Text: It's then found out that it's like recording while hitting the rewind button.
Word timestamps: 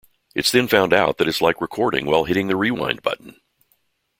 It's 0.33 0.51
then 0.51 0.67
found 0.67 0.93
out 0.93 1.19
that 1.19 1.27
it's 1.27 1.43
like 1.43 1.61
recording 1.61 2.07
while 2.07 2.23
hitting 2.23 2.47
the 2.47 2.55
rewind 2.55 3.03
button. 3.03 3.39